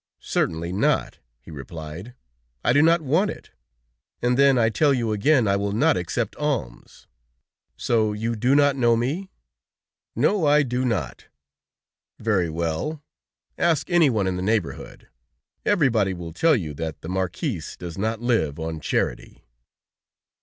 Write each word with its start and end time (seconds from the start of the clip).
"Certainly 0.23 0.73
not," 0.73 1.19
he 1.41 1.51
replied. 1.51 2.15
"I 2.65 2.73
do 2.73 2.81
not 2.81 3.03
want 3.03 3.29
it; 3.29 3.51
and 4.19 4.35
then, 4.35 4.57
I 4.57 4.69
tell 4.69 4.95
you 4.95 5.11
again, 5.13 5.47
I 5.47 5.55
will 5.57 5.73
not 5.73 5.95
accept 5.95 6.35
alms. 6.37 7.05
So 7.77 8.11
you 8.11 8.35
do 8.35 8.55
not 8.55 8.75
know 8.75 8.95
me?" 8.97 9.29
"No, 10.15 10.47
I 10.47 10.63
do 10.63 10.83
not." 10.85 11.27
"Very 12.17 12.49
well, 12.49 13.03
ask 13.59 13.91
anyone 13.91 14.25
in 14.25 14.37
the 14.37 14.41
neighborhood. 14.41 15.07
Everybody 15.67 16.15
will 16.15 16.33
tell 16.33 16.55
you 16.55 16.73
that 16.73 17.01
the 17.01 17.07
Marquis 17.09 17.61
does 17.77 17.95
not 17.95 18.19
live 18.21 18.57
on 18.59 18.79
charity." 18.79 19.43